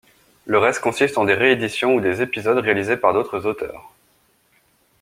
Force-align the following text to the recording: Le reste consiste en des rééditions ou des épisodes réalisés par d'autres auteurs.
Le 0.47 0.57
reste 0.57 0.79
consiste 0.79 1.19
en 1.19 1.25
des 1.25 1.35
rééditions 1.35 1.93
ou 1.93 2.01
des 2.01 2.23
épisodes 2.23 2.57
réalisés 2.57 2.97
par 2.97 3.13
d'autres 3.13 3.45
auteurs. 3.45 3.93